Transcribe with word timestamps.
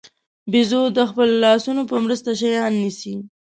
بیزو 0.51 0.81
د 0.97 0.99
خپلو 1.09 1.33
لاسونو 1.43 1.81
په 1.89 1.95
مرسته 2.05 2.29
شیان 2.39 2.73
نیسي. 2.83 3.15